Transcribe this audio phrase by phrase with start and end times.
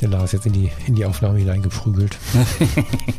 [0.00, 2.16] Der Lars jetzt in die, in die Aufnahme hineingeprügelt.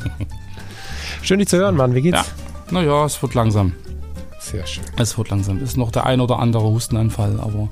[1.22, 1.96] schön, dich zu hören, Mann.
[1.96, 2.18] Wie geht's?
[2.18, 2.26] Ja.
[2.72, 3.74] Naja, es wird langsam.
[4.40, 4.84] Sehr schön.
[4.98, 5.62] Es wird langsam.
[5.62, 7.70] Ist noch der ein oder andere Hustenanfall, aber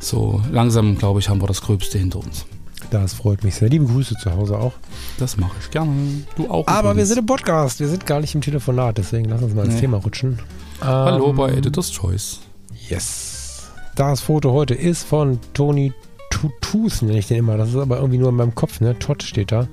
[0.00, 2.44] so langsam, glaube ich, haben wir das Gröbste hinter uns.
[2.90, 3.68] Das freut mich sehr.
[3.68, 4.72] Liebe Grüße zu Hause auch.
[5.18, 5.92] Das mache ich gerne.
[6.36, 6.66] Du auch.
[6.66, 7.08] Aber wir übrigens.
[7.08, 7.78] sind im Podcast.
[7.80, 8.98] Wir sind gar nicht im Telefonat.
[8.98, 9.80] Deswegen lass uns mal ins Nee.
[9.82, 10.38] Thema rutschen.
[10.80, 12.40] Hallo Ähm, bei Editor's Choice.
[12.88, 13.70] Yes.
[13.94, 15.92] Das Foto heute ist von Tony
[16.40, 17.56] Tutus, nenne ich den immer.
[17.56, 18.98] Das ist aber irgendwie nur in meinem Kopf, ne?
[18.98, 19.66] Todd steht da.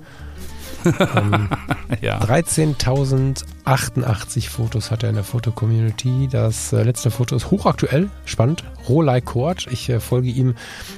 [1.16, 1.50] ähm,
[2.02, 2.20] Ja.
[2.22, 6.28] 13.088 Fotos hat er in der Foto-Community.
[6.32, 8.64] Das äh, letzte Foto ist hochaktuell, spannend.
[8.88, 9.68] Rolei Kort.
[9.72, 10.56] Ich äh, folge ihm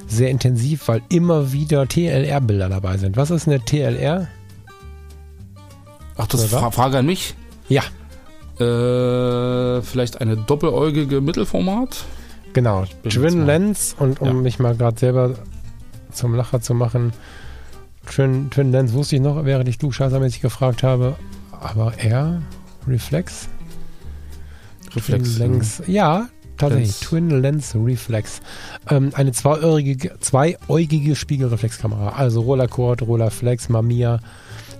[0.07, 3.17] sehr intensiv, weil immer wieder TLR-Bilder dabei sind.
[3.17, 4.27] Was ist eine TLR?
[6.17, 6.51] Ach, das ist?
[6.51, 7.35] Fra Frage an mich.
[7.69, 7.83] Ja,
[8.59, 12.03] Äh, vielleicht eine doppeläugige Mittelformat?
[12.51, 12.83] genau.
[13.07, 14.33] Twin Lens und um Ja.
[14.33, 15.35] mich mal gerade selber
[16.19, 17.13] zum Lacher zu machen.
[18.05, 21.15] Twin, Twin Lens wusste ich noch, während ich du scheißermäßig gefragt habe.
[21.51, 22.41] Aber R?
[22.87, 23.49] Reflex?
[24.95, 25.35] Reflex.
[25.35, 25.83] Twin Lens.
[25.87, 26.87] Ja, tatsächlich.
[26.87, 26.99] Lens.
[26.99, 28.41] Twin Lens Reflex.
[28.89, 32.09] Ähm, eine zweieugige, zweieugige Spiegelreflexkamera.
[32.09, 34.19] Also Rollercord, Rollerflex, Mamiya,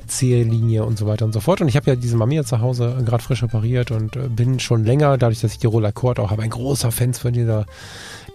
[0.10, 1.62] Zähllinie und so weiter und so fort.
[1.62, 4.84] Und ich habe ja diese Mamiya zu Hause gerade frisch repariert und äh, bin schon
[4.84, 7.66] länger, dadurch, dass ich die Rollercord auch habe, ein großer Fan von dieser,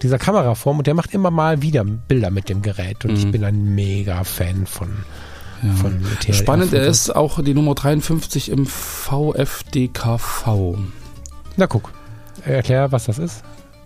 [0.03, 0.79] dieser Kameraform.
[0.79, 3.05] Und der macht immer mal wieder Bilder mit dem Gerät.
[3.05, 3.33] Und ich Mhm.
[3.33, 4.89] bin ein mega Fan von,
[5.63, 6.33] Ja.
[6.35, 10.77] Spannend, er ist auch die Nummer 53 im VFDKV.
[11.57, 11.93] Na guck,
[12.45, 13.43] erklär, was das ist.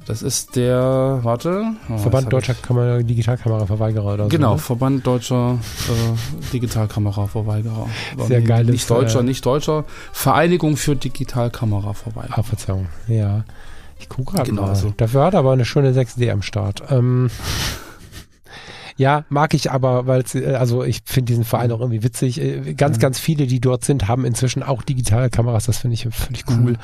[0.08, 1.64] Das ist der, warte.
[1.90, 4.54] oh, Verband Deutscher Kamera Digitalkameraverweigerer oder Genau, so.
[4.54, 4.58] ne?
[4.60, 5.58] Verband Deutscher
[5.88, 7.86] äh, Digitalkameraverweigerer.
[8.26, 9.84] Sehr Nee, geiles, Nicht Deutscher, äh, nicht Deutscher.
[10.12, 12.38] Vereinigung für Digitalkameraverweigerer.
[12.38, 12.86] Ah, Verzeihung.
[13.06, 13.44] Ja.
[14.00, 14.74] Ich gucke gerade Genau mal.
[14.76, 14.94] so.
[14.96, 16.82] Dafür hat er aber eine schöne 6D am Start.
[16.90, 17.30] Ähm,
[18.98, 20.24] ja, mag ich aber, weil
[20.56, 22.38] also ich finde diesen Verein auch irgendwie witzig.
[22.40, 23.00] Äh, Ganz, Mhm.
[23.00, 25.64] ganz viele, die dort sind, haben inzwischen auch digitale Kameras.
[25.66, 26.76] Das finde ich völlig cool, Mhm.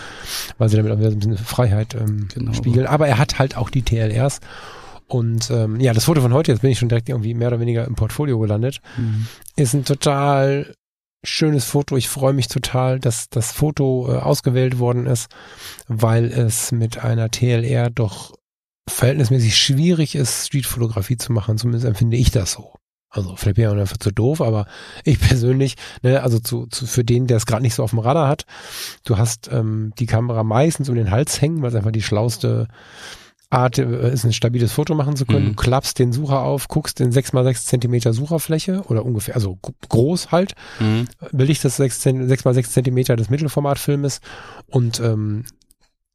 [0.56, 2.52] weil sie damit auch wieder so ein bisschen Freiheit ähm, Genau.
[2.54, 2.86] spiegeln.
[2.86, 4.40] Aber er hat halt auch die TLRs.
[5.06, 7.60] Und ähm, ja, das Foto von heute, jetzt bin ich schon direkt irgendwie mehr oder
[7.60, 9.26] weniger im Portfolio gelandet Mhm.
[9.56, 10.72] ist ein total
[11.24, 11.96] schönes Foto.
[11.96, 15.28] Ich freue mich total, dass das Foto äh, ausgewählt worden ist,
[15.88, 18.32] weil es mit einer TLR doch
[18.88, 21.58] verhältnismäßig schwierig ist, Streetfotografie zu machen.
[21.58, 22.74] Zumindest empfinde ich das so.
[23.10, 24.66] Also vielleicht bin ich auch einfach zu doof, aber
[25.04, 28.00] ich persönlich, ne, also zu, zu für den, der es gerade nicht so auf dem
[28.00, 28.44] Radar hat,
[29.04, 32.66] du hast ähm, die Kamera meistens um den Hals hängen, weil es einfach die schlauste
[33.50, 35.44] Art äh, ist, ein stabiles Foto machen zu können.
[35.44, 35.48] Mhm.
[35.50, 40.32] Du klappst den Sucher auf, guckst in 6x6 Zentimeter Sucherfläche oder ungefähr, also gro- groß
[40.32, 41.06] halt, Mhm.
[41.30, 44.20] belichtest 6, Zent- 6x6 Zentimeter des Mittelformatfilmes
[44.66, 45.44] und ähm,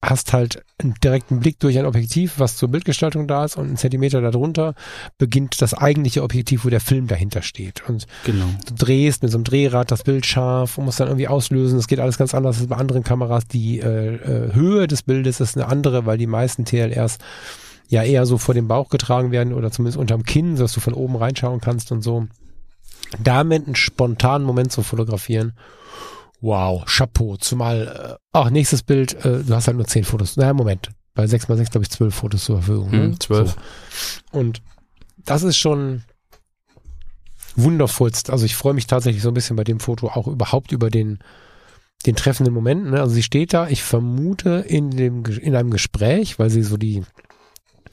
[0.01, 3.77] hast halt einen direkten Blick durch ein Objektiv, was zur Bildgestaltung da ist und einen
[3.77, 4.73] Zentimeter darunter
[5.17, 7.83] beginnt das eigentliche Objektiv, wo der Film dahinter steht.
[7.87, 8.45] Und Genau.
[8.65, 11.77] du drehst mit so einem Drehrad das Bild scharf und musst dann irgendwie auslösen.
[11.77, 13.47] Das geht alles ganz anders als bei anderen Kameras.
[13.47, 17.17] Die äh, äh, Höhe des Bildes ist eine andere, weil die meisten TLRs
[17.89, 20.93] ja eher so vor dem Bauch getragen werden oder zumindest unterm Kinn, sodass du von
[20.93, 22.27] oben reinschauen kannst und so.
[23.21, 25.53] Damit einen spontanen Moment zu fotografieren.
[26.41, 27.37] Wow, Chapeau.
[27.37, 30.37] Zumal, äh, ach, nächstes Bild, äh, du hast halt nur zehn Fotos.
[30.37, 30.89] Naja, Moment.
[31.13, 32.91] Bei 6x6 glaube ich zwölf Fotos zur Verfügung.
[32.91, 33.03] Ne?
[33.03, 33.55] Hm, zwölf.
[34.31, 34.39] So.
[34.39, 34.61] Und
[35.17, 36.03] das ist schon
[37.55, 38.29] wundervollst.
[38.29, 41.19] Also ich freue mich tatsächlich so ein bisschen bei dem Foto auch überhaupt über den,
[42.05, 42.91] den treffenden Moment.
[42.91, 43.01] Ne?
[43.01, 47.03] Also sie steht da, ich vermute in dem, in einem Gespräch, weil sie so die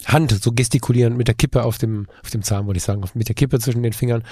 [0.05, 3.29] Hand so gestikulieren mit der Kippe auf dem, auf dem Zahn, würde ich sagen, mit
[3.29, 4.23] der Kippe zwischen den Fingern,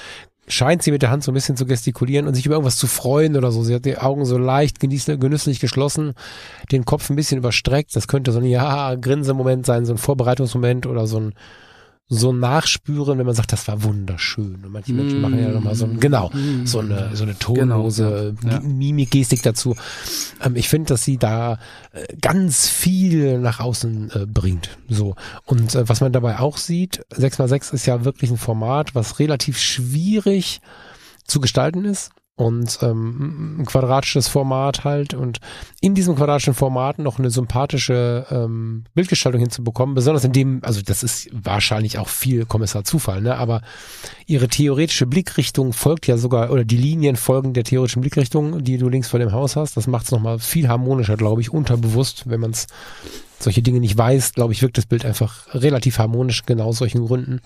[0.47, 2.87] scheint sie mit der Hand so ein bisschen zu gestikulieren und sich über irgendwas zu
[2.87, 3.63] freuen oder so.
[3.63, 6.13] Sie hat die Augen so leicht genüsslich geschlossen,
[6.71, 7.97] den Kopf ein bisschen überstreckt.
[7.97, 11.35] Das könnte so ein ja Grinsemoment sein, so ein Vorbereitungsmoment oder so ein
[12.09, 14.63] so Nachspüren, wenn man sagt, das war wunderschön.
[14.65, 16.31] Und manche Menschen machen ja nochmal so ein, genau,
[16.65, 18.61] so eine, so eine tonlose Genau, ja.
[18.61, 19.75] Mimikgestik dazu.
[20.43, 21.59] Ähm, ich finde, dass sie da
[21.93, 24.77] äh, ganz viel nach außen äh, bringt.
[24.89, 25.17] So.
[25.47, 29.59] Und äh, was man dabei auch sieht, 6x6 ist ja wirklich ein Format, was relativ
[29.59, 30.61] schwierig
[31.27, 32.11] zu gestalten ist.
[32.37, 35.39] Und ähm, ein quadratisches Format halt und
[35.81, 41.05] in diesem quadratischen Format noch eine sympathische ähm, Bildgestaltung hinzubekommen, besonders in dem, also das
[41.05, 43.37] ist wahrscheinlich auch viel Kommissar Zufall, ne?
[43.37, 43.63] aber
[44.27, 48.89] ihre theoretische Blickrichtung folgt ja sogar, oder die Linien folgen der theoretischen Blickrichtung, die du
[48.89, 49.77] links vor dem Haus hast.
[49.77, 52.53] Das macht es nochmal viel harmonischer, glaube ich, unterbewusst, wenn man
[53.39, 57.07] solche Dinge nicht weiß, glaube ich, wirkt das Bild einfach relativ harmonisch, genau aus solchen
[57.07, 57.41] Gründen.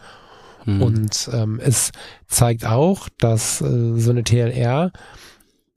[0.69, 0.83] Mhm.
[0.83, 1.93] Und ähm, es
[2.27, 4.93] zeigt auch, dass äh, so eine TLR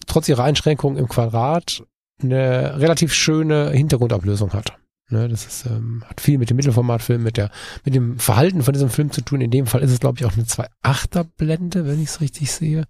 [0.05, 1.83] trotz ihrer Einschränkungen im Quadrat
[2.21, 4.77] eine relativ schöne Hintergrundablösung hat.
[5.09, 7.51] Ne, das ist, ähm, hat viel mit dem Mittelformatfilm, mit der,
[7.83, 9.41] mit dem Verhalten von diesem Film zu tun.
[9.41, 12.51] In dem Fall ist es, glaube ich, auch eine 2.8er Blende, wenn ich es richtig
[12.51, 12.85] sehe.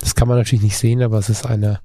[0.00, 1.80] Das kann man natürlich nicht sehen, aber es ist eine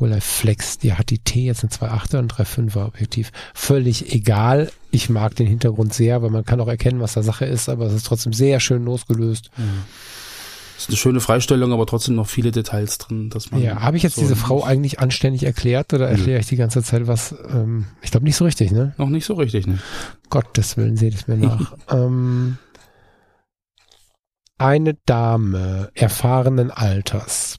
[0.00, 3.30] Rolleiflex, Flex, die hat die T jetzt ein 2.8er und 3.5er Objektiv.
[3.54, 4.70] Völlig egal.
[4.90, 7.86] Ich mag den Hintergrund sehr, weil man kann auch erkennen, was da Sache ist, aber
[7.86, 9.50] es ist trotzdem sehr schön losgelöst.
[9.56, 9.84] Mhm.
[10.74, 13.60] Das ist eine schöne Freistellung, aber trotzdem noch viele Details drin, dass man.
[13.60, 16.82] Ja, habe ich jetzt so diese Frau eigentlich anständig erklärt oder erkläre ich die ganze
[16.82, 17.34] Zeit was?
[17.52, 18.94] Ähm, ich glaube nicht so richtig, ne?
[18.96, 19.78] Noch nicht so richtig, ne?
[20.30, 21.76] Gottes Willen, seht es mir nach.
[21.90, 22.56] ähm,
[24.56, 27.58] eine Dame erfahrenen Alters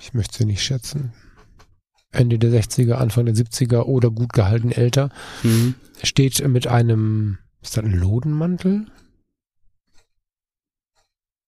[0.00, 1.12] ich möchte sie nicht schätzen,
[2.10, 5.10] Ende der 60er, Anfang der 70er oder gut gehalten älter,
[5.42, 5.74] mhm.
[6.02, 8.86] steht mit einem, ist das ein Lodenmantel?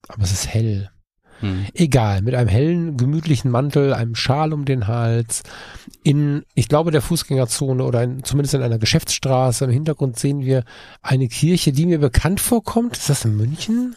[0.09, 0.91] Aber es ist hell.
[1.41, 1.67] Mhm.
[1.73, 5.43] Egal, mit einem hellen, gemütlichen Mantel, einem Schal um den Hals,
[6.03, 9.65] in, ich glaube, der Fußgängerzone oder in, zumindest in einer Geschäftsstraße.
[9.65, 10.65] Im Hintergrund sehen wir
[11.01, 12.97] eine Kirche, die mir bekannt vorkommt.
[12.97, 13.97] Ist das in München?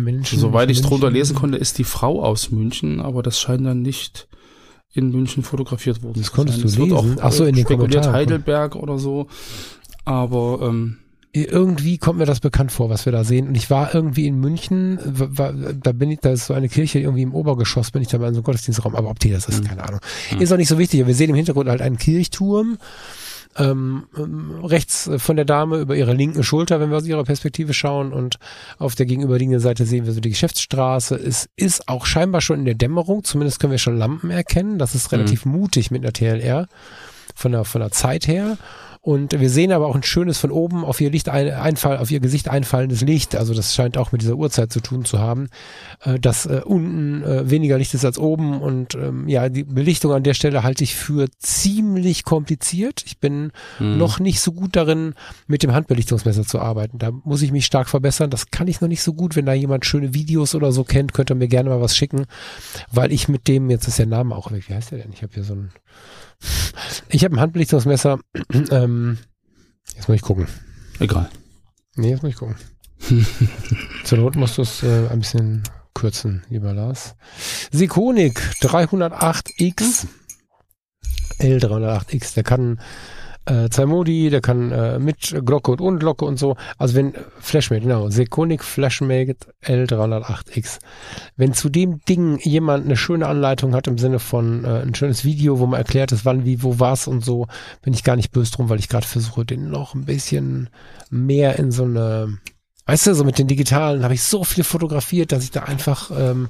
[0.00, 0.38] Menschen.
[0.38, 4.28] Soweit ich drunter lesen konnte, ist die Frau aus München, aber das scheint dann nicht
[4.92, 6.20] in München fotografiert worden.
[6.20, 6.92] Das konntest du lesen.
[6.92, 8.12] Auch, Ach so, in den Kommentaren.
[8.12, 9.28] Heidelberg oder so.
[10.04, 10.98] Aber ähm,
[11.32, 13.46] irgendwie kommt mir das bekannt vor, was wir da sehen.
[13.46, 16.98] Und ich war irgendwie in München, war, da bin ich, da ist so eine Kirche
[16.98, 19.46] irgendwie im Obergeschoss, bin ich da mal in so einem Gottesdienstraum, aber ob die das
[19.46, 19.68] ist, mhm.
[19.68, 20.00] keine Ahnung.
[20.32, 20.40] Mhm.
[20.40, 21.06] Ist auch nicht so wichtig.
[21.06, 22.78] Wir sehen im Hintergrund halt einen Kirchturm
[23.58, 24.04] ähm,
[24.62, 28.38] rechts von der Dame über ihre linken Schulter, wenn wir aus ihrer Perspektive schauen und
[28.78, 31.16] auf der gegenüberliegenden Seite sehen wir so die Geschäftsstraße.
[31.16, 34.78] Es ist auch scheinbar schon in der Dämmerung, zumindest können wir schon Lampen erkennen.
[34.78, 35.52] Das ist relativ mhm.
[35.52, 36.68] mutig mit einer TLR
[37.34, 38.56] von der, von der Zeit her.
[39.02, 42.10] Und wir sehen aber auch ein schönes von oben auf ihr Licht ein, Einfall, auf
[42.10, 43.34] ihr Gesicht einfallendes Licht.
[43.34, 45.48] Also das scheint auch mit dieser Uhrzeit zu tun zu haben,
[46.04, 48.60] äh, dass äh, unten äh, weniger Licht ist als oben.
[48.60, 53.02] Und ähm, ja, die Belichtung an der Stelle halte ich für ziemlich kompliziert.
[53.06, 53.96] Ich bin hm.
[53.96, 55.14] noch nicht so gut darin,
[55.46, 56.98] mit dem Handbelichtungsmesser zu arbeiten.
[56.98, 58.28] Da muss ich mich stark verbessern.
[58.28, 59.34] Das kann ich noch nicht so gut.
[59.34, 62.26] Wenn da jemand schöne Videos oder so kennt, könnt ihr mir gerne mal was schicken,
[62.92, 65.12] weil ich mit dem, jetzt ist der Name auch weg, wie heißt der denn?
[65.14, 65.70] Ich habe hier so ein
[67.08, 68.18] ich habe ein Handbelichtungsmesser.
[68.70, 69.18] Ähm,
[69.96, 70.46] jetzt muss ich gucken.
[70.98, 71.30] Egal.
[71.96, 72.56] Nee, jetzt muss ich gucken.
[74.04, 75.62] Zur Not musst du es äh, ein bisschen
[75.94, 77.14] kürzen, lieber Lars.
[77.72, 80.06] Sikonik 308X.
[81.38, 82.80] L308X, der kann
[83.46, 86.56] äh, Modi, der kann äh, mit Glocke und ohne Glocke und so.
[86.78, 90.78] Also wenn Flashmate, genau, Sekonic Flashmate L308X.
[91.36, 95.24] Wenn zu dem Ding jemand eine schöne Anleitung hat im Sinne von äh, ein schönes
[95.24, 97.46] Video, wo man erklärt ist, wann, wie, wo was und so,
[97.82, 100.68] bin ich gar nicht böse drum, weil ich gerade versuche, den noch ein bisschen
[101.10, 102.38] mehr in so eine
[102.90, 106.10] Weißt du, so mit den digitalen habe ich so viel fotografiert, dass ich da einfach
[106.10, 106.48] ähm,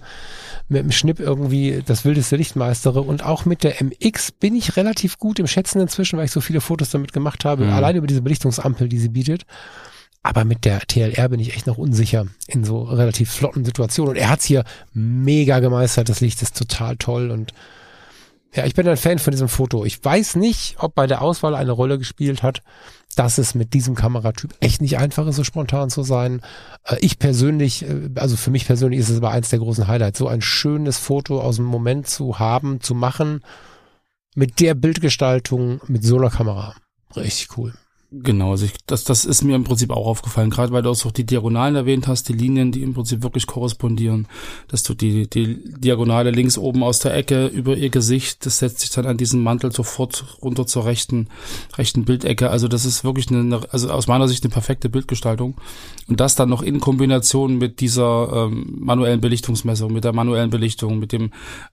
[0.70, 3.02] mit dem Schnipp irgendwie das wildeste Licht meistere.
[3.02, 6.40] Und auch mit der MX bin ich relativ gut im Schätzen inzwischen, weil ich so
[6.40, 7.72] viele Fotos damit gemacht habe, mhm.
[7.72, 9.44] allein über diese Belichtungsampel, die sie bietet.
[10.22, 14.10] Aber mit der TLR bin ich echt noch unsicher in so relativ flotten Situationen.
[14.10, 16.08] Und er hat's hier mega gemeistert.
[16.08, 17.52] Das Licht ist total toll und
[18.54, 19.84] ja, ich bin ein Fan von diesem Foto.
[19.84, 22.62] Ich weiß nicht, ob bei der Auswahl eine Rolle gespielt hat,
[23.14, 26.40] dass es mit diesem Kameratyp echt nicht einfach ist, so spontan zu sein.
[26.84, 30.18] Äh, ich persönlich, äh, also für mich persönlich ist es aber eins der großen Highlights,
[30.18, 33.42] so ein schönes Foto aus dem Moment zu haben, zu machen,
[34.34, 36.74] mit der Bildgestaltung, mit so einer Kamera.
[37.14, 37.74] Richtig cool.
[38.12, 41.12] Genau, also ich, das, das ist mir im Prinzip auch aufgefallen, gerade weil du auch
[41.12, 44.26] die Diagonalen erwähnt hast, die Linien, die im Prinzip wirklich korrespondieren,
[44.66, 48.80] dass du die, die Diagonale links oben aus der Ecke über ihr Gesicht, das setzt
[48.80, 51.28] sich dann an diesen Mantel sofort runter zur rechten,
[51.78, 52.50] rechten Bildecke.
[52.50, 55.54] Also das ist wirklich eine, also aus meiner Sicht eine perfekte Bildgestaltung.
[56.08, 60.98] Und das dann noch in Kombination mit dieser ähm, manuellen Belichtungsmessung, mit der manuellen Belichtung,
[60.98, 61.30] mit dem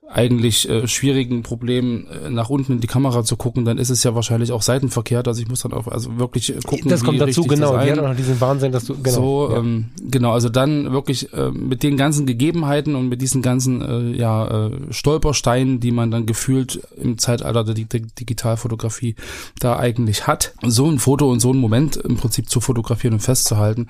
[0.10, 4.04] eigentlich äh, schwierigen Problem, äh, nach unten in die Kamera zu gucken, dann ist es
[4.04, 5.28] ja wahrscheinlich auch seitenverkehrt.
[5.28, 6.90] Also ich muss dann auch, also wirklich wirklich gucken.
[6.90, 7.78] Das kommt dazu, genau.
[7.78, 9.16] Die hat auch noch diesen Wahnsinn, dass du, genau.
[9.16, 9.58] So, ja.
[9.60, 14.18] ähm, genau, also dann wirklich äh, mit den ganzen Gegebenheiten und mit diesen ganzen, äh,
[14.18, 19.16] ja, äh, Stolpersteinen, die man dann gefühlt im Zeitalter der, der Digitalfotografie
[19.60, 23.22] da eigentlich hat, so ein Foto und so ein Moment im Prinzip zu fotografieren und
[23.22, 23.88] festzuhalten,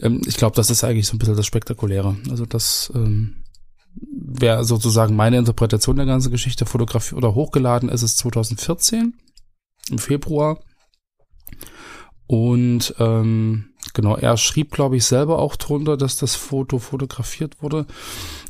[0.00, 2.16] ähm, ich glaube, das ist eigentlich so ein bisschen das Spektakuläre.
[2.30, 3.34] Also das, ähm,
[4.26, 6.66] wäre sozusagen meine Interpretation der ganzen Geschichte.
[6.66, 9.14] Fotografie oder hochgeladen ist es 2014
[9.90, 10.58] im Februar.
[12.26, 17.86] Und ähm, genau, er schrieb, glaube ich, selber auch drunter, dass das Foto fotografiert wurde,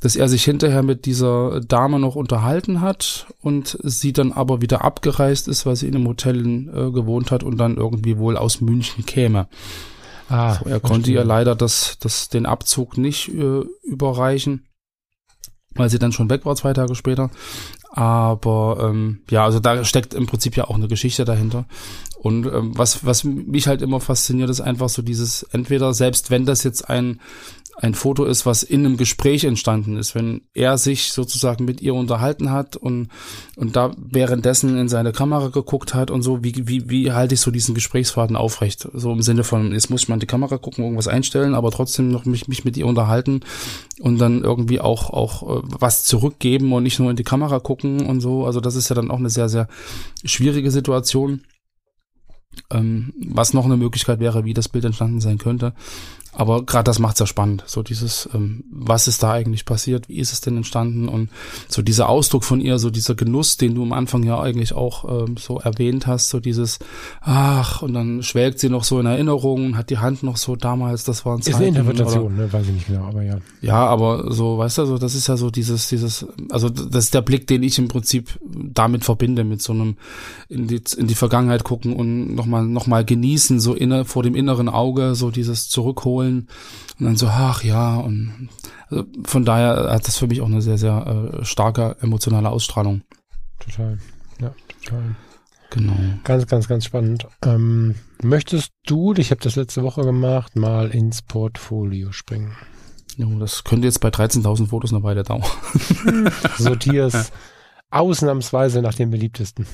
[0.00, 4.82] dass er sich hinterher mit dieser Dame noch unterhalten hat und sie dann aber wieder
[4.82, 8.62] abgereist ist, weil sie in einem Hotel äh, gewohnt hat und dann irgendwie wohl aus
[8.62, 9.46] München käme.
[10.28, 14.65] Ah, so, er konnte ihr leider das, das, den Abzug nicht äh, überreichen,
[15.78, 17.30] weil sie dann schon weg war zwei Tage später.
[17.90, 21.64] Aber ähm, ja, also da steckt im Prinzip ja auch eine Geschichte dahinter.
[22.18, 26.44] Und ähm, was, was mich halt immer fasziniert, ist einfach so dieses, entweder selbst wenn
[26.44, 27.20] das jetzt ein
[27.78, 31.94] ein Foto ist, was in einem Gespräch entstanden ist, wenn er sich sozusagen mit ihr
[31.94, 33.08] unterhalten hat und,
[33.54, 37.40] und da währenddessen in seine Kamera geguckt hat und so, wie, wie, wie halte ich
[37.40, 38.88] so diesen Gesprächsfaden aufrecht?
[38.94, 41.70] So im Sinne von, jetzt muss ich mal in die Kamera gucken, irgendwas einstellen, aber
[41.70, 43.40] trotzdem noch mich, mich mit ihr unterhalten
[44.00, 48.06] und dann irgendwie auch, auch äh, was zurückgeben und nicht nur in die Kamera gucken
[48.06, 48.46] und so.
[48.46, 49.68] Also das ist ja dann auch eine sehr, sehr
[50.24, 51.42] schwierige Situation.
[52.70, 55.74] Ähm, was noch eine Möglichkeit wäre, wie das Bild entstanden sein könnte.
[56.36, 57.64] Aber gerade das macht's ja spannend.
[57.66, 60.10] So dieses, ähm, was ist da eigentlich passiert?
[60.10, 61.08] Wie ist es denn entstanden?
[61.08, 61.30] Und
[61.66, 65.26] so dieser Ausdruck von ihr, so dieser Genuss, den du am Anfang ja eigentlich auch
[65.26, 66.78] ähm, so erwähnt hast, so dieses,
[67.22, 71.04] ach, und dann schwelgt sie noch so in Erinnerungen, hat die Hand noch so damals,
[71.04, 71.56] das waren Zeiten.
[71.56, 72.52] Ist eine Interpretation, oder, ne?
[72.52, 73.38] Weiß ich nicht genau, aber ja.
[73.62, 77.14] Ja, aber so, weißt du, so, das ist ja so dieses, dieses, also das ist
[77.14, 79.96] der Blick, den ich im Prinzip damit verbinde, mit so einem
[80.50, 84.68] in die, in die Vergangenheit gucken und nochmal, nochmal genießen, so inner, vor dem inneren
[84.68, 86.48] Auge, so dieses Zurückholen wollen.
[86.98, 88.48] Und dann so, ach ja, und
[88.88, 93.02] also von daher hat das für mich auch eine sehr, sehr äh, starke emotionale Ausstrahlung.
[93.58, 93.98] Total,
[94.40, 94.54] ja,
[94.84, 95.16] total.
[95.70, 95.96] Genau.
[96.22, 97.26] Ganz, ganz, ganz spannend.
[97.44, 102.52] Ähm, möchtest du, ich habe das letzte Woche gemacht, mal ins Portfolio springen?
[103.16, 105.42] Ja, das könnte jetzt bei 13.000 Fotos eine Weile dauern.
[106.58, 107.32] Sortierst
[107.90, 109.66] ausnahmsweise nach den beliebtesten.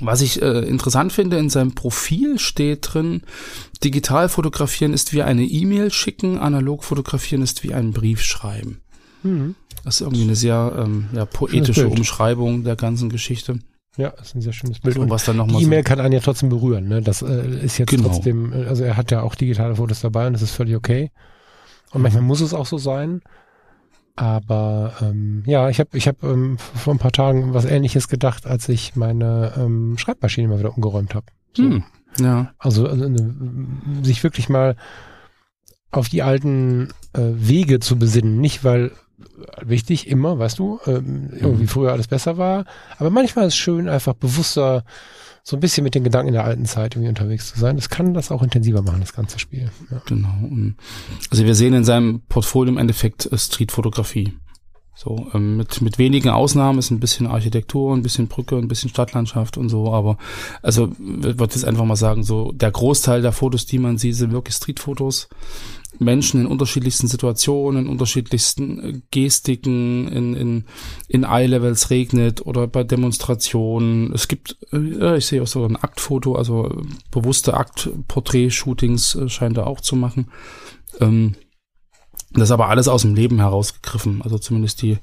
[0.00, 3.22] Was ich äh, interessant finde, in seinem Profil steht drin,
[3.84, 8.80] digital fotografieren ist wie eine E-Mail schicken, analog fotografieren ist wie einen Brief schreiben.
[9.22, 9.54] Mhm.
[9.84, 13.60] Das ist irgendwie eine sehr ähm, ja, poetische Umschreibung der ganzen Geschichte.
[13.96, 14.94] Ja, das ist ein sehr schönes Bild.
[14.94, 16.88] So, was dann noch die E-Mail so kann einen ja trotzdem berühren.
[16.88, 17.02] Ne?
[17.02, 18.08] Das äh, ist jetzt genau.
[18.08, 21.10] trotzdem, also er hat ja auch digitale Fotos dabei und das ist völlig okay.
[21.92, 23.20] Und manchmal muss es auch so sein.
[24.20, 28.46] Aber ähm, ja, ich habe ich hab, ähm, vor ein paar Tagen was ähnliches gedacht,
[28.46, 31.24] als ich meine ähm, Schreibmaschine mal wieder umgeräumt habe.
[31.56, 31.62] So.
[31.62, 31.84] Hm,
[32.18, 32.52] ja.
[32.58, 33.34] Also, also ne,
[34.02, 34.76] sich wirklich mal
[35.90, 38.38] auf die alten äh, Wege zu besinnen.
[38.42, 38.92] Nicht, weil
[39.62, 41.68] wichtig, immer, weißt du, ähm, irgendwie mhm.
[41.68, 42.64] früher alles besser war.
[42.98, 44.84] Aber manchmal ist es schön, einfach bewusster
[45.42, 47.76] so ein bisschen mit den Gedanken in der alten Zeit irgendwie unterwegs zu sein.
[47.76, 49.70] Das kann das auch intensiver machen, das ganze Spiel.
[49.90, 50.02] Ja.
[50.06, 50.34] Genau.
[51.30, 54.34] Also wir sehen in seinem Portfolio im Endeffekt äh, Streetfotografie.
[54.94, 58.90] So, ähm, mit, mit wenigen Ausnahmen ist ein bisschen Architektur, ein bisschen Brücke, ein bisschen
[58.90, 60.18] Stadtlandschaft und so, aber
[60.60, 64.16] also ich würde jetzt einfach mal sagen, so der Großteil der Fotos, die man sieht,
[64.16, 65.30] sind wirklich Streetfotos.
[65.98, 70.64] Menschen in unterschiedlichsten Situationen, in unterschiedlichsten äh, Gestiken, in, in,
[71.08, 74.12] in Eye-Levels regnet oder bei Demonstrationen.
[74.12, 79.66] Es gibt, äh, ich sehe auch so ein Aktfoto, also bewusste Aktporträt-Shootings äh, scheint er
[79.66, 80.28] auch zu machen.
[81.00, 81.34] Ähm,
[82.32, 84.22] das ist aber alles aus dem Leben herausgegriffen.
[84.22, 84.98] Also zumindest die,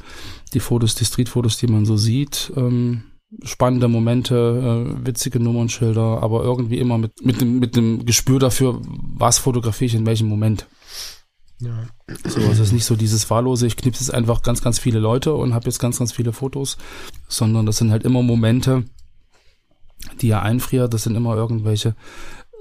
[0.53, 2.53] die Fotos, die Street-Fotos, die man so sieht.
[2.55, 3.03] Ähm,
[3.43, 8.81] spannende Momente, äh, witzige Nummernschilder, aber irgendwie immer mit, mit, dem, mit dem Gespür dafür,
[8.85, 10.67] was fotografiere ich in welchem Moment.
[11.59, 11.87] Ja.
[12.27, 14.99] So, also es ist nicht so dieses wahllose, ich knipse jetzt einfach ganz, ganz viele
[14.99, 16.77] Leute und habe jetzt ganz, ganz viele Fotos,
[17.27, 18.83] sondern das sind halt immer Momente,
[20.21, 20.93] die er einfriert.
[20.93, 21.95] Das sind immer irgendwelche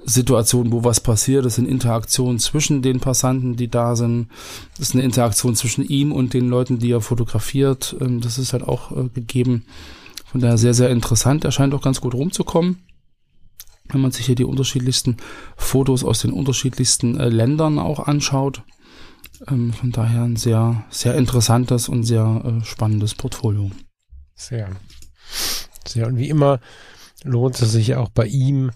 [0.05, 1.45] Situationen, wo was passiert.
[1.45, 4.29] Das sind Interaktionen zwischen den Passanten, die da sind.
[4.79, 7.97] Das ist eine Interaktion zwischen ihm und den Leuten, die er fotografiert.
[8.01, 9.67] Ähm, das ist halt auch äh, gegeben.
[10.25, 11.45] Von daher sehr, sehr interessant.
[11.45, 12.79] Er scheint auch ganz gut rumzukommen
[13.89, 15.17] wenn man sich hier die unterschiedlichsten
[15.57, 18.63] Fotos aus den unterschiedlichsten äh, Ländern auch anschaut.
[19.49, 23.71] Ähm, von daher ein sehr, sehr interessantes und sehr äh, spannendes Portfolio.
[24.35, 24.69] Sehr.
[25.87, 26.07] Sehr.
[26.07, 26.61] Und wie immer
[27.25, 28.71] lohnt es sich auch bei ihm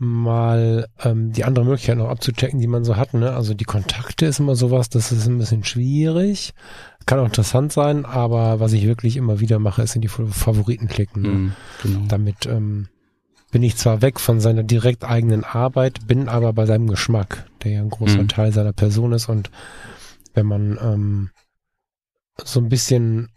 [0.00, 3.12] mal ähm, die andere Möglichkeit noch abzuchecken, die man so hat.
[3.12, 3.32] Ne?
[3.32, 6.54] Also die Kontakte ist immer sowas, das ist ein bisschen schwierig.
[7.04, 10.88] Kann auch interessant sein, aber was ich wirklich immer wieder mache, ist in die Favoriten
[10.88, 11.22] klicken.
[11.22, 11.28] Ne?
[11.28, 11.52] Mm,
[11.82, 12.00] genau.
[12.08, 12.88] Damit ähm,
[13.50, 17.72] bin ich zwar weg von seiner direkt eigenen Arbeit, bin aber bei seinem Geschmack, der
[17.72, 18.28] ja ein großer mm.
[18.28, 19.50] Teil seiner Person ist und
[20.40, 21.30] wenn man ähm,
[22.42, 23.28] so ein bisschen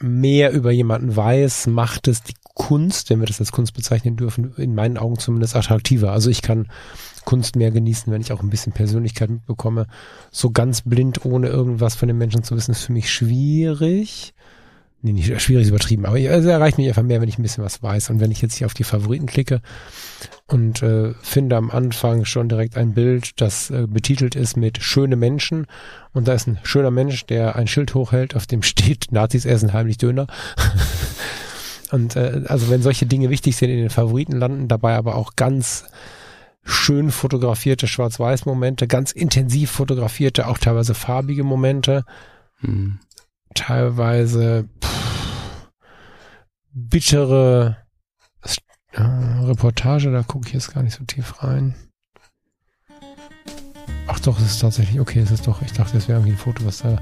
[0.00, 4.54] mehr über jemanden weiß, macht es die Kunst, wenn wir das als Kunst bezeichnen dürfen,
[4.56, 6.12] in meinen Augen zumindest attraktiver.
[6.12, 6.68] Also ich kann
[7.24, 9.86] Kunst mehr genießen, wenn ich auch ein bisschen Persönlichkeit mitbekomme.
[10.30, 14.34] So ganz blind, ohne irgendwas von den Menschen zu wissen, ist für mich schwierig.
[15.04, 17.62] Nee, nicht schwierig ist übertrieben, aber es erreicht mich einfach mehr, wenn ich ein bisschen
[17.62, 18.08] was weiß.
[18.08, 19.60] Und wenn ich jetzt hier auf die Favoriten klicke
[20.46, 25.16] und äh, finde am Anfang schon direkt ein Bild, das äh, betitelt ist mit schöne
[25.16, 25.66] Menschen
[26.14, 29.74] und da ist ein schöner Mensch, der ein Schild hochhält, auf dem steht, Nazis essen
[29.74, 30.26] heimlich Döner.
[31.90, 35.36] und äh, also wenn solche Dinge wichtig sind in den Favoriten landen, dabei aber auch
[35.36, 35.84] ganz
[36.62, 42.06] schön fotografierte Schwarz-Weiß-Momente, ganz intensiv fotografierte, auch teilweise farbige Momente,
[42.60, 43.00] hm.
[43.54, 44.93] teilweise pff,
[46.74, 47.76] bittere
[48.96, 51.74] Reportage, da gucke ich jetzt gar nicht so tief rein.
[54.06, 56.38] Ach doch, es ist tatsächlich, okay, es ist doch, ich dachte, es wäre irgendwie ein
[56.38, 56.98] Foto, was da,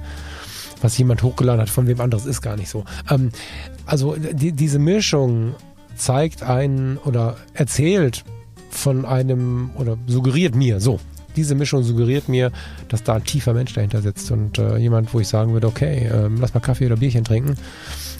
[0.80, 2.84] was jemand hochgeladen hat, von wem anderes ist gar nicht so.
[3.10, 3.30] Ähm,
[3.86, 5.54] also die, diese Mischung
[5.96, 8.24] zeigt einen oder erzählt
[8.70, 11.00] von einem oder suggeriert mir, so,
[11.36, 12.52] diese Mischung suggeriert mir,
[12.88, 16.06] dass da ein tiefer Mensch dahinter sitzt und äh, jemand, wo ich sagen würde, okay,
[16.06, 17.56] äh, lass mal Kaffee oder Bierchen trinken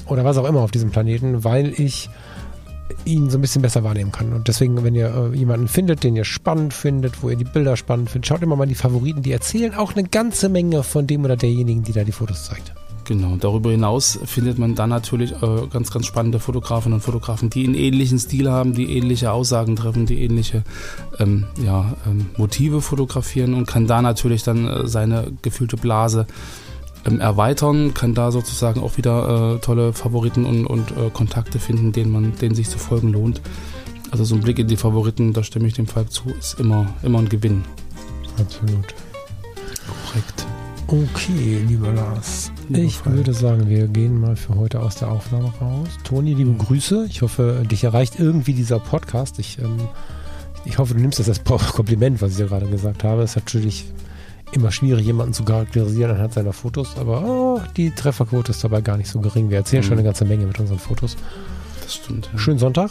[0.06, 2.08] oder was auch immer auf diesem Planeten, weil ich
[3.04, 4.32] ihn so ein bisschen besser wahrnehmen kann.
[4.32, 7.76] Und deswegen, wenn ihr äh, jemanden findet, den ihr spannend findet, wo ihr die Bilder
[7.76, 11.24] spannend findet, schaut immer mal die Favoriten, die erzählen auch eine ganze Menge von dem
[11.24, 12.72] oder derjenigen, die da die Fotos zeigt.
[13.04, 17.64] Genau, darüber hinaus findet man dann natürlich äh, ganz, ganz spannende Fotografen und Fotografen, die
[17.64, 20.62] einen ähnlichen Stil haben, die ähnliche Aussagen treffen, die ähnliche
[21.18, 26.26] ähm, ja, ähm, Motive fotografieren und kann da natürlich dann äh, seine gefühlte Blase
[27.06, 31.92] ähm, erweitern, kann da sozusagen auch wieder äh, tolle Favoriten und, und äh, Kontakte finden,
[31.92, 33.40] denen man, denen sich zu folgen lohnt.
[34.10, 36.92] Also so ein Blick in die Favoriten, da stimme ich dem Falk zu, ist immer,
[37.02, 37.64] immer ein Gewinn.
[38.38, 38.94] Absolut.
[39.86, 40.46] Korrekt.
[40.86, 42.52] Okay, lieber Lars.
[42.68, 43.14] Lieber ich Fall.
[43.14, 45.88] würde sagen, wir gehen mal für heute aus der Aufnahme raus.
[46.04, 47.06] Toni, liebe Grüße.
[47.08, 49.38] Ich hoffe, dich erreicht irgendwie dieser Podcast.
[49.38, 49.78] Ich, ähm,
[50.66, 53.22] ich hoffe, du nimmst das als Kompliment, was ich dir gerade gesagt habe.
[53.22, 53.86] Es ist natürlich
[54.52, 58.96] immer schwierig, jemanden zu charakterisieren anhand seiner Fotos, aber oh, die Trefferquote ist dabei gar
[58.96, 59.50] nicht so gering.
[59.50, 59.86] Wir erzählen mhm.
[59.86, 61.16] schon eine ganze Menge mit unseren Fotos.
[61.82, 62.30] Das stimmt.
[62.32, 62.38] Ja.
[62.38, 62.90] Schönen Sonntag.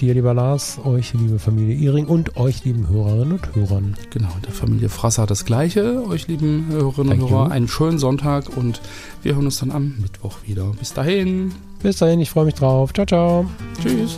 [0.00, 3.96] Dir, lieber Lars, euch, liebe Familie Iring und euch, lieben Hörerinnen und Hörern.
[4.10, 6.04] Genau, der Familie Frasser das Gleiche.
[6.08, 8.80] Euch, lieben Hörerinnen und Hörer, einen schönen Sonntag und
[9.22, 10.64] wir hören uns dann am Mittwoch wieder.
[10.78, 11.52] Bis dahin.
[11.80, 12.92] Bis dahin, ich freue mich drauf.
[12.92, 13.46] Ciao, ciao.
[13.80, 14.16] Tschüss.